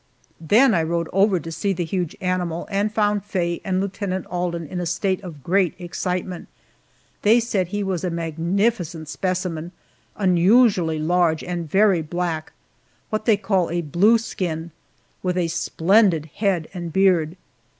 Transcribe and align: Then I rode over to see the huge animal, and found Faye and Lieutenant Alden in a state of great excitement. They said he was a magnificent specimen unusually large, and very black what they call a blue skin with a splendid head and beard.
Then 0.39 0.73
I 0.73 0.81
rode 0.81 1.09
over 1.13 1.39
to 1.39 1.51
see 1.51 1.73
the 1.73 1.85
huge 1.85 2.17
animal, 2.21 2.67
and 2.71 2.91
found 2.91 3.23
Faye 3.23 3.61
and 3.63 3.79
Lieutenant 3.79 4.25
Alden 4.31 4.65
in 4.65 4.79
a 4.79 4.87
state 4.87 5.21
of 5.21 5.43
great 5.43 5.75
excitement. 5.77 6.47
They 7.21 7.39
said 7.39 7.67
he 7.67 7.83
was 7.83 8.03
a 8.03 8.09
magnificent 8.09 9.09
specimen 9.09 9.73
unusually 10.15 10.97
large, 10.97 11.43
and 11.43 11.69
very 11.69 12.01
black 12.01 12.51
what 13.11 13.25
they 13.25 13.37
call 13.37 13.69
a 13.69 13.81
blue 13.81 14.17
skin 14.17 14.71
with 15.21 15.37
a 15.37 15.47
splendid 15.49 16.31
head 16.37 16.67
and 16.73 16.91
beard. 16.91 17.37